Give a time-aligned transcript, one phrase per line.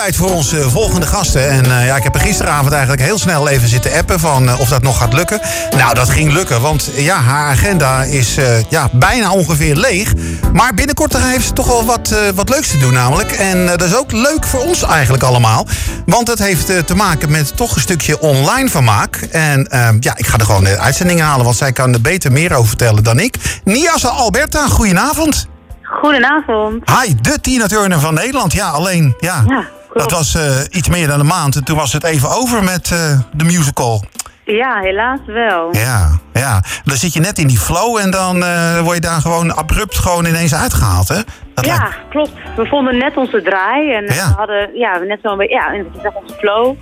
[0.00, 1.48] tijd voor onze volgende gasten.
[1.48, 4.60] En uh, ja, ik heb er gisteravond eigenlijk heel snel even zitten appen van uh,
[4.60, 5.40] of dat nog gaat lukken.
[5.76, 10.12] Nou, dat ging lukken, want ja, haar agenda is uh, ja, bijna ongeveer leeg.
[10.52, 13.32] Maar binnenkort heeft ze toch wel wat, wat leuks te doen namelijk.
[13.32, 15.66] En dat is ook leuk voor ons eigenlijk allemaal.
[16.06, 19.16] Want het heeft te maken met toch een stukje online vermaak.
[19.16, 19.66] En
[20.00, 22.68] ja, ik ga er gewoon de uitzendingen halen, want zij kan er beter meer over
[22.68, 23.34] vertellen dan ik.
[23.64, 25.46] Niasa Alberta, goedenavond.
[25.82, 26.90] Goedenavond.
[26.90, 28.52] Hi, de Tina Turner van Nederland.
[28.52, 31.56] Ja, alleen, ja, Ja, dat was eh, iets meer dan een maand.
[31.56, 34.04] En toen was het even over met eh, de musical.
[34.44, 35.76] Ja, helaas wel.
[35.76, 36.62] Ja, ja.
[36.84, 39.98] Dan zit je net in die flow en dan eh, word je daar gewoon abrupt
[39.98, 41.20] gewoon ineens uitgehaald, hè?
[41.62, 42.32] Dat ja, lijkt- klopt.
[42.56, 44.10] We vonden net onze draai en Ja.
[44.28, 46.76] we hadden ja, net zo'n beetje, ja, onze flow.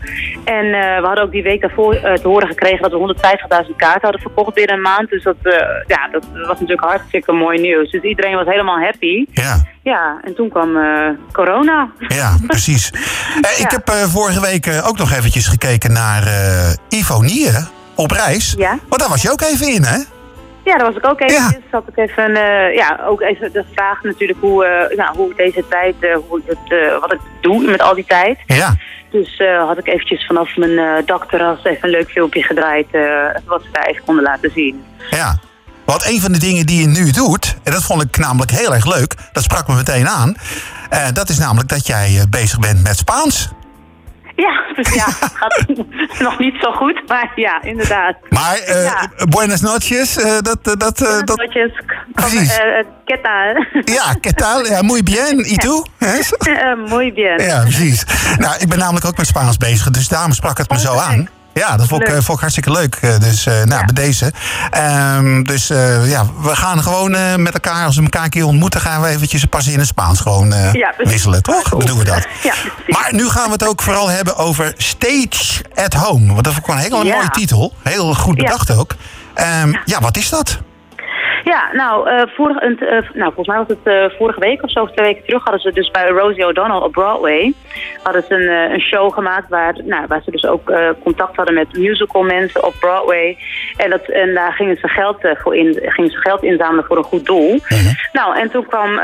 [0.44, 2.96] En eh, we hadden ook die week daarvoor eh, te horen gekregen dat we
[3.68, 5.08] 150.000 kaarten hadden verkocht binnen een maand.
[5.08, 5.52] Dus dat, eh,
[5.86, 7.90] ja, dat was natuurlijk hartstikke mooi nieuws.
[7.90, 9.24] Dus iedereen was helemaal happy.
[9.32, 11.88] Ja, Ja, en toen kwam eh, corona.
[11.98, 12.90] ja, precies.
[13.42, 17.68] Eh, Ik heb eh, vorige week eh, ook nog eventjes gekeken naar eh Ivo Nier
[17.94, 18.54] op reis.
[18.58, 18.78] Ja.
[18.88, 19.98] Want daar was je ook even in, hè?
[20.68, 21.34] Ja, daar was ik ook even.
[21.34, 21.48] Ja.
[21.48, 25.34] Dus had ik even, eh, ja, ook even de vraag natuurlijk hoe, eh, nou, hoe
[25.34, 28.38] deze tijd, eh, hoe ik het, wat ik doe met al die tijd.
[28.46, 28.76] Ja.
[29.10, 32.86] Dus had ik eventjes vanaf mijn dakterras even een leuk filmpje gedraaid,
[33.44, 34.84] wat ze daar even konden laten zien.
[35.10, 35.38] Ja.
[35.84, 38.74] Want een van de dingen die je nu doet, en dat vond ik namelijk heel
[38.74, 40.36] erg leuk, dat sprak me meteen aan.
[41.12, 43.52] dat is namelijk dat jij bezig bent met Spaans.
[44.46, 45.64] Ja, dus ja, gaat
[46.26, 48.16] nog niet zo goed, maar ja, inderdaad.
[48.28, 49.10] Maar eh, Ja.
[49.28, 51.72] buenas noches, eh, dat, eh, dat, eh, dat, Noches,
[52.12, 52.56] Precies.
[53.04, 53.66] ¿Qué tal?
[53.96, 54.64] ja, ¿qué tal?
[54.66, 55.84] Ja, muy bien, y tú?
[56.88, 57.38] Muy bien.
[57.42, 58.04] Ja, precies.
[58.38, 60.96] Nou, ik ben namelijk ook met Spaans bezig, dus daarom sprak het me Oh, zo
[60.98, 61.28] aan.
[61.58, 62.94] Ja, dat vond ik, eh, vond ik hartstikke leuk.
[63.00, 63.84] Eh, Dus eh, nou, Ja.
[63.84, 64.32] bij deze.
[64.70, 65.66] Ehm, dus
[66.04, 69.44] ja, we gaan gewoon met elkaar, als we elkaar een keer ontmoeten, gaan we eventjes
[69.44, 71.68] pas in het Spaans gewoon Ja, wisselen, toch?
[71.68, 72.26] Dan doen we dat.
[72.42, 72.54] Ja.
[72.86, 76.32] Maar nu gaan we het ook vooral hebben over Stage at Home.
[76.32, 77.74] Want dat vond ik wel een hele mooie titel.
[77.82, 78.94] Heel goed bedacht ook.
[79.34, 80.58] Ehm, ja, wat is dat?
[81.54, 84.70] Ja, nou, eh, vorige, een, eh, nou, volgens mij was het eh, vorige week of
[84.70, 87.52] zo, of twee weken terug, hadden ze dus bij Rosie O'Donnell op Broadway,
[88.02, 90.72] hadden ze een, een show gemaakt waar, nou, waar ze dus ook
[91.02, 93.36] contact hadden met musical mensen op Broadway.
[93.76, 97.02] En, dat, en daar gingen ze, geld, voor in, gingen ze geld inzamelen voor een
[97.02, 97.60] goed doel.
[98.12, 98.96] Nou, en toen kwam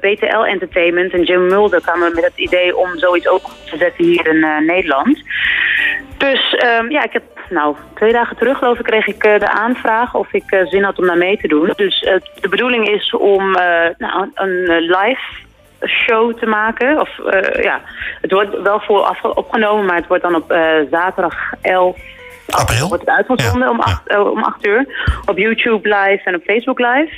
[0.00, 4.04] BTL Entertainment en Jim Mulder kwamen met het idee om zoiets ook op te zetten
[4.04, 5.22] hier in Nederland.
[6.16, 9.50] Dus ehm, ja, ik heb, nou, twee dagen terug geloof ik, kreeg ik eh, de
[9.50, 11.72] aanvraag of ik eh, zin had om daar mee te doen.
[11.76, 13.50] Dus eh, de bedoeling is om
[13.98, 15.22] nou, een live
[15.86, 17.00] show te maken.
[17.00, 17.10] Of
[17.62, 17.80] ja,
[18.20, 20.56] het wordt wel voor afge- opgenomen, maar het wordt dan op
[20.90, 21.96] zaterdag 11
[22.50, 22.88] April?
[22.88, 24.86] wordt het uitgezonden Ja, om, acht, om 8 uur.
[25.26, 27.10] Op YouTube live en op Facebook live.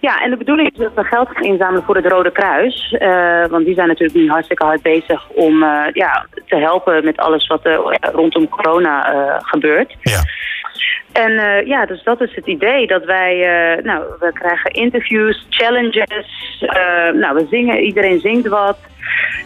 [0.00, 2.92] Ja, en de bedoeling is dat we geld gaan inzamelen voor het Rode Kruis.
[2.98, 7.16] Eh, want die zijn natuurlijk nu hartstikke hard bezig om eh, ja, te helpen met
[7.16, 9.96] alles wat er ja, rondom corona eh, gebeurt.
[10.02, 10.20] Ja.
[11.12, 12.86] En eh, ja, dus dat is het idee.
[12.86, 16.06] Dat wij, eh, nou, we krijgen interviews, challenges.
[16.60, 18.78] eh, nou, we zingen, iedereen zingt wat.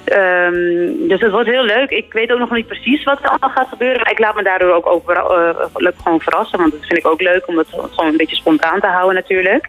[0.04, 1.90] Ehm, dus het wordt heel leuk.
[1.90, 4.00] Ik weet ook nog niet precies wat er allemaal gaat gebeuren.
[4.00, 5.14] Maar ik laat me daardoor ook over,
[5.74, 6.58] leuk gewoon verrassen.
[6.58, 9.68] Want dat vind ik ook leuk om het gewoon een beetje spontaan te houden natuurlijk.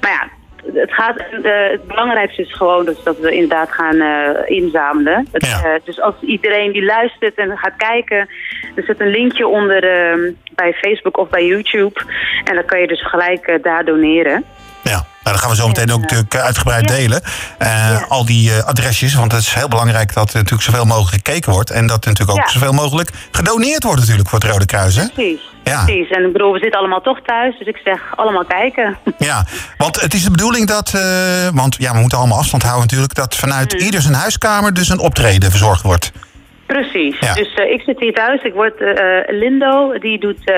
[0.00, 0.39] Maar ja,
[0.74, 5.28] het, gaat, eh, het belangrijkste is gewoon dus dat we inderdaad gaan eh, inzamelen.
[5.32, 5.62] Het, Ja.
[5.64, 8.28] eh, dus als iedereen die luistert en gaat kijken,
[8.74, 12.00] er zit een linkje onder eh, bij Facebook of bij YouTube.
[12.44, 14.44] En dan kan je dus gelijk daar doneren.
[14.82, 16.96] Ja, nou, dat gaan we zo meteen ook natuurlijk eh, uitgebreid Ja.
[16.96, 17.20] delen.
[17.58, 18.04] Eh, Ja.
[18.08, 21.52] Al die eh, adresjes, want het is heel belangrijk dat er natuurlijk zoveel mogelijk gekeken
[21.52, 21.70] wordt.
[21.70, 22.52] En dat er natuurlijk ook Ja.
[22.52, 24.96] zoveel mogelijk gedoneerd wordt natuurlijk voor het Rode Kruis.
[24.96, 25.06] Hè?
[25.08, 25.40] Precies.
[25.64, 25.84] Ja.
[25.84, 26.10] Precies.
[26.10, 28.96] En ik bedoel, we zitten allemaal toch thuis, dus ik zeg allemaal kijken.
[29.18, 29.44] Ja,
[29.76, 30.90] want het is de bedoeling dat,
[31.54, 33.80] want ja, we moeten allemaal afstand houden natuurlijk, dat vanuit Mm.
[33.80, 36.12] ieder zijn huiskamer dus een optreden verzorgd wordt.
[36.66, 37.16] Precies.
[37.20, 37.34] Ja.
[37.34, 38.42] Dus ik zit hier thuis.
[38.42, 38.74] Ik word
[39.28, 40.54] Lindo, die, doet, eh,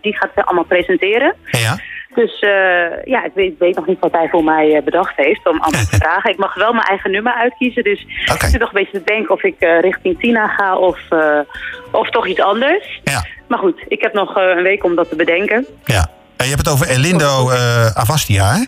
[0.00, 1.34] die gaat allemaal presenteren.
[1.44, 1.78] Ja,
[2.14, 5.46] Dus eh, ja, ik weet, weet nog niet wat hij voor mij eh, bedacht heeft
[5.46, 6.30] om allemaal te vragen.
[6.30, 7.84] Ik mag wel mijn eigen nummer uitkiezen.
[7.84, 10.98] Dus ik zit nog een beetje te denken of ik eh, richting Tina ga of,
[11.90, 13.00] of toch iets anders.
[13.04, 15.66] ja, Maar goed, ik heb nog een week om dat te bedenken.
[15.84, 16.10] ja.
[16.36, 17.50] En je hebt het over Elindo
[17.94, 18.64] Avastia, hè?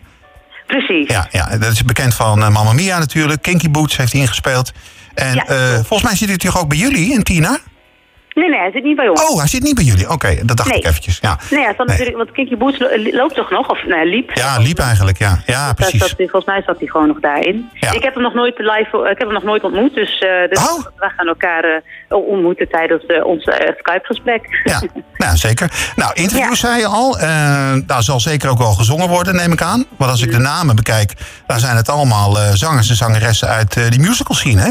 [0.66, 1.08] Precies.
[1.08, 3.42] Ja, ja, dat is bekend van Mamma Mia natuurlijk.
[3.42, 4.72] Kinky Boots heeft hij ingespeeld.
[5.14, 5.44] En Ja,
[5.74, 7.58] volgens mij zit hij toch ook bij jullie in Tina?
[8.34, 9.30] Nee, nee, hij zit niet bij ons.
[9.30, 10.10] Oh, hij zit niet bij jullie.
[10.10, 10.78] Oké, dat dacht Nee.
[10.78, 11.18] ik eventjes.
[11.20, 11.86] Ja, Nee, hij zat Nee.
[11.86, 13.68] natuurlijk, want Kinky Boots lo- loopt toch nog?
[13.70, 14.30] Of nee, liep.
[14.34, 15.42] ja liep eigenlijk, ja.
[15.46, 16.00] Ja, precies.
[16.00, 17.68] zat volgens mij zat hij gewoon nog daarin.
[17.72, 17.90] Ja.
[17.92, 20.58] Ik heb hem nog nooit live, ik heb hem nog nooit ontmoet, dus, eh dus
[20.70, 20.84] Oh.
[20.96, 24.60] we gaan elkaar eh, ontmoeten tijdens eh, ons eh, Skype-gesprek.
[24.64, 24.82] Ja,
[25.24, 25.70] nou, zeker.
[25.96, 27.18] Nou, interviews zei je al.
[27.18, 27.30] Eh
[27.86, 29.84] daar zal zeker ook wel gezongen worden, neem ik aan.
[29.96, 31.12] Want als ik de namen bekijk,
[31.46, 34.70] dan zijn het allemaal eh, zangers en zangeressen uit eh, die musical scene, hè?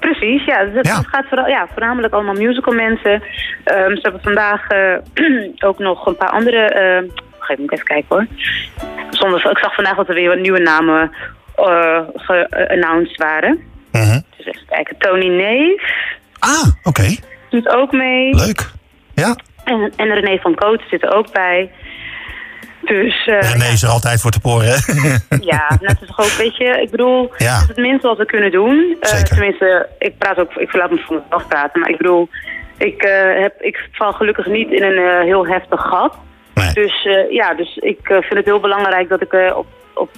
[0.00, 0.44] Precies.
[0.44, 1.02] Ja, dus het, Ja.
[1.06, 3.22] gaat vooral, ja, voornamelijk allemaal musical mensen.
[3.64, 4.94] Ehm, ze hebben vandaag eh,
[5.68, 6.58] ook nog een paar andere...
[6.58, 7.02] eh
[7.38, 8.26] Geef moet ik even kijken hoor.
[9.10, 11.10] Zonder, ik zag vandaag dat er weer wat nieuwe namen
[11.56, 13.60] eh geannounced waren.
[13.92, 14.20] Mhm.
[14.36, 14.96] Dus even kijken.
[14.98, 15.82] Tony Neef
[16.38, 17.16] Ah, oké.
[17.50, 18.34] doet ook mee.
[18.34, 18.70] Leuk.
[19.14, 19.36] Ja.
[19.64, 21.70] En, en René van Koot zit er ook bij.
[22.88, 24.76] Dus eh, René is er altijd voor te poren, hè?
[25.52, 27.52] ja, net is toch ook, weet je, ik bedoel, Ja.
[27.52, 28.96] het is het minste wat we kunnen doen.
[29.00, 32.28] Eh, tenminste, ik praat ook, ik laat me van mezelf praten, maar ik bedoel,
[32.78, 36.16] ik, eh, heb, ik val gelukkig niet in een heel heftig gat.
[36.54, 36.72] Nee.
[36.72, 40.10] Dus ja, dus ik vind het heel belangrijk dat ik op, op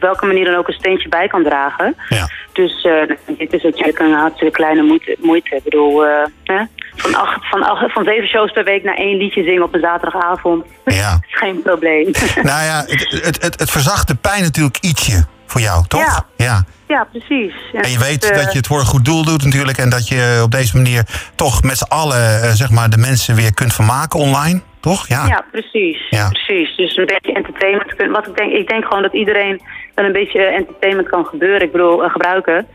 [0.00, 1.94] welke manier dan ook een steentje bij kan dragen.
[2.08, 2.28] Ja.
[2.52, 5.16] Dus eh, dit is natuurlijk een hartstikke kleine moeite.
[5.20, 5.56] moeite.
[5.56, 6.02] Ik bedoel,
[6.44, 6.62] hè?
[7.02, 9.80] Van, acht, van, acht, van zeven shows per week naar één liedje zingen op een
[9.80, 10.64] zaterdagavond.
[10.84, 11.18] Ja.
[11.28, 12.10] is geen probleem.
[12.52, 16.24] Nou ja, het, het, het, het verzacht de pijn natuurlijk ietsje voor jou, toch?
[16.36, 16.44] Ja.
[16.44, 16.64] ja.
[16.88, 17.54] ja, precies.
[17.72, 19.78] Ja, En je weet dus, eh, dat je het voor een goed doel doet natuurlijk.
[19.78, 21.02] En dat je op deze manier
[21.34, 24.60] toch met z'n allen eh, zeg maar, de mensen weer kunt vermaken online.
[24.80, 25.08] Toch?
[25.08, 25.26] Ja.
[25.26, 26.06] Ja, precies.
[26.10, 26.28] Ja.
[26.28, 26.76] precies.
[26.76, 28.12] Dus een beetje entertainment.
[28.12, 29.60] Wat ik, denk, ik denk gewoon dat iedereen
[29.94, 31.62] wel een beetje entertainment kan gebeuren.
[31.62, 32.66] Ik bedoel, eh, gebruiken.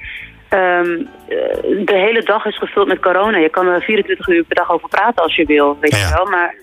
[0.49, 0.91] Ehm,
[1.27, 3.37] eh, de hele dag is gevuld met corona.
[3.37, 6.07] Je kan er 24 uur per dag over praten als je wil, weet Ja.
[6.07, 6.25] je wel.
[6.25, 6.55] Maar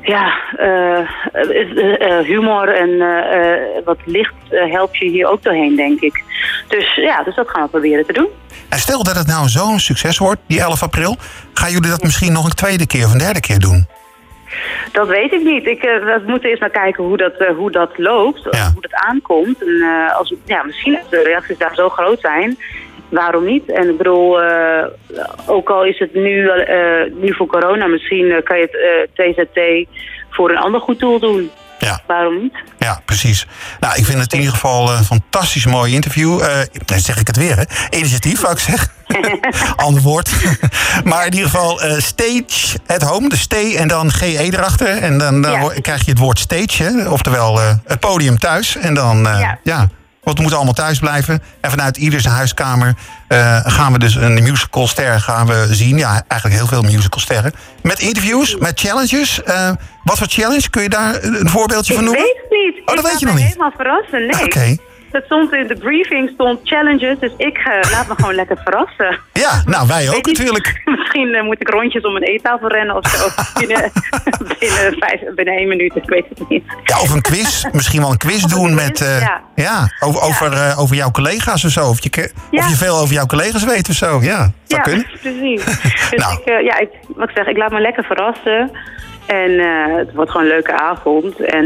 [0.00, 2.98] ja, eh, eh, humor en
[3.84, 6.22] wat licht helpt je hier ook doorheen, denk ik.
[6.68, 8.28] Dus ja, dus dat gaan we proberen te doen.
[8.68, 11.16] En stel dat het nou zo'n succes wordt, die 11 april.
[11.54, 13.86] Gaan jullie dat misschien nog een tweede keer of een derde keer doen?
[14.92, 15.66] Dat weet ik niet.
[15.66, 18.70] Ik, we moeten eerst maar kijken hoe dat, hoe dat loopt, Ja.
[18.72, 19.62] hoe dat aankomt.
[19.62, 19.84] En,
[20.18, 22.58] als, ja, misschien als de reacties daar zo groot zijn,
[23.08, 23.72] waarom niet?
[23.72, 24.84] En ik bedoel, eh,
[25.46, 28.68] ook al is het nu, eh, nu voor corona, misschien eh, kan je
[29.14, 29.88] het TZT
[30.30, 31.50] voor een ander goed doel doen.
[31.78, 32.00] Ja.
[32.06, 32.54] Waarom niet?
[32.78, 33.46] Ja, precies.
[33.80, 36.40] Nou, ik vind het in ieder geval een fantastisch mooi interview.
[36.42, 37.62] Eh dan zeg ik het weer, hè?
[37.96, 38.88] Initiatief, zou ik zeggen.
[39.86, 40.30] Ander woord.
[41.04, 43.28] maar in ieder geval stage at home.
[43.28, 44.88] De stay en dan GE erachter.
[44.88, 45.68] En dan, dan Ja.
[45.80, 47.08] krijg je het woord stage, hè?
[47.08, 48.76] Oftewel het podium thuis.
[48.76, 49.58] En dan, ja.
[49.62, 49.88] Ja.
[50.26, 51.42] Want we moeten allemaal thuis blijven.
[51.60, 52.94] En vanuit ieder zijn huiskamer
[53.28, 55.98] eh, gaan we dus een musicalster gaan we zien.
[55.98, 57.52] Ja, eigenlijk heel veel musicalsterren.
[57.82, 59.42] Met interviews, met challenges.
[59.42, 59.70] Eh,
[60.04, 60.70] wat voor challenge?
[60.70, 62.22] Kun je daar een voorbeeldje Ik van noemen?
[62.22, 62.80] weet het niet.
[62.80, 63.44] Oh, dat ik weet je nog niet?
[63.44, 64.44] helemaal verrassen, nee.
[64.44, 64.76] Oké.
[65.12, 69.18] Het stond in de briefing stond challenges, dus ik eh, laat me gewoon lekker verrassen.
[69.32, 70.26] Ja, nou wij ook niet.
[70.26, 70.80] natuurlijk.
[70.98, 73.28] Misschien eh, moet ik rondjes om een eettafel rennen of zo.
[73.60, 73.92] binnen,
[74.58, 76.64] binnen, vijf, binnen één minuut, ik weet het niet.
[76.84, 77.64] Ja, of een quiz.
[77.72, 79.00] Misschien wel een quiz Of een doen quiz, met.
[79.00, 79.40] eh, ja.
[79.54, 81.88] ja, over, over, over jouw collega's of zo.
[81.88, 82.58] Of je, Ja.
[82.64, 84.18] of je veel over jouw collega's weet of zo.
[84.22, 85.06] Ja, dat ja, kunnen.
[85.20, 85.64] precies.
[86.10, 86.40] Dus Nou.
[86.44, 88.70] ik, ja, ik, wat ik zeg, ik laat me lekker verrassen.
[89.26, 89.50] En
[89.98, 91.40] het wordt gewoon een leuke avond.
[91.40, 91.64] En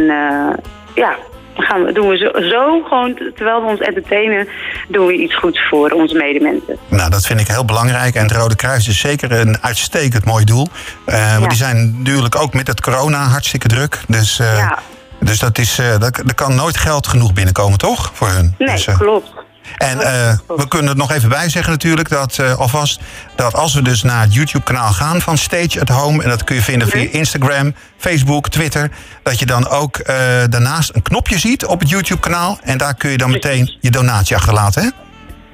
[0.94, 1.16] ja,
[1.54, 4.48] gaan we, doen we zo, zo gewoon, terwijl we ons entertainen,
[4.88, 6.76] doen we iets goeds voor onze medemensen.
[6.88, 8.14] Nou, dat vind ik heel belangrijk.
[8.14, 10.68] En het Rode Kruis is zeker een uitstekend mooi doel.
[11.04, 11.46] Want Ja.
[11.48, 14.00] die zijn natuurlijk ook met het corona hartstikke druk.
[14.08, 14.78] Dus, eh, Ja.
[15.20, 18.10] dus dat is, eh, dat, er kan nooit geld genoeg binnenkomen, toch?
[18.14, 18.54] Voor hun.
[18.58, 19.32] Nee, Dus, klopt.
[19.76, 23.00] En eh, we kunnen er nog even bij zeggen natuurlijk dat eh, alvast
[23.36, 26.54] dat als we dus naar het YouTube-kanaal gaan van Stage at Home en dat kun
[26.54, 27.16] je vinden via Mhm.
[27.16, 28.90] Instagram, Facebook, Twitter,
[29.22, 30.16] dat je dan ook eh,
[30.48, 34.36] daarnaast een knopje ziet op het YouTube-kanaal en daar kun je dan meteen je donatie
[34.36, 34.82] achterlaten.
[34.82, 34.88] Hè?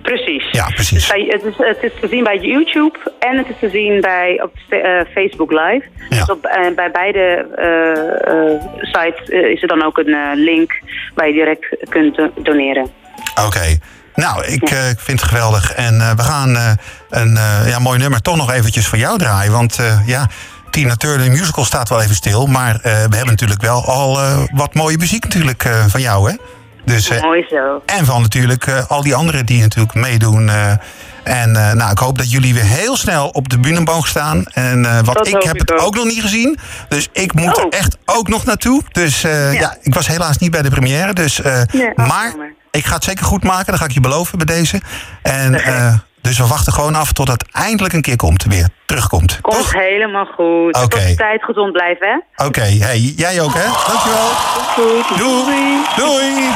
[0.03, 0.45] Precies.
[0.53, 0.91] Ja, precies.
[0.91, 4.01] Dus bij, het, is, het is te zien bij YouTube en het is te zien
[4.01, 4.53] bij, op
[5.13, 5.83] Facebook Live.
[6.09, 6.19] Ja.
[6.19, 6.43] Dus op,
[6.77, 7.47] bij beide
[8.81, 10.81] sites is er dan ook een link
[11.15, 12.91] waar je direct kunt do- doneren.
[13.47, 13.79] Oké.
[14.17, 15.73] Nou, ik, eh, ik vind het geweldig.
[15.73, 16.71] En eh, we gaan eh,
[17.11, 19.53] een ja, mooi nummer toch nog eventjes voor jou draaien.
[19.53, 20.29] Want ja,
[20.71, 22.47] Tina Turner musical staat wel even stil.
[22.47, 24.19] Maar we hebben natuurlijk wel al
[24.53, 26.37] wat mooie muziek natuurlijk van jou, hè?
[26.85, 27.83] Dus, Mooi zo.
[27.87, 30.51] en van natuurlijk al die anderen die natuurlijk meedoen.
[31.23, 34.45] en nou, ik hoop dat jullie weer heel snel op de mogen staan.
[34.45, 35.81] En wat ik heb ik het ook.
[35.81, 36.59] ook nog niet gezien.
[36.89, 37.73] Dus ik moet er Oh.
[37.79, 38.83] echt ook nog naartoe.
[38.93, 39.51] Dus ja.
[39.51, 39.77] Ja.
[39.81, 41.13] ik was helaas niet bij de première.
[41.13, 41.41] Dus,
[41.73, 42.35] Nee, maar.
[42.77, 43.67] Ik ga het zeker goed maken.
[43.67, 44.81] Dat ga ik je beloven bij deze.
[45.23, 48.45] En, eh, dus we wachten gewoon af tot het eindelijk een keer komt.
[48.45, 49.39] Weer terugkomt.
[49.41, 49.73] Komt Toch?
[49.73, 50.77] helemaal goed.
[50.77, 50.89] Oké.
[50.89, 52.45] Tot die tijd gezond blijven, hè?
[52.47, 53.65] Oké, hey, jij ook hè?
[53.87, 54.29] Dankjewel.
[54.75, 55.19] Goed.
[55.19, 55.85] Doei.
[55.97, 56.55] Doei.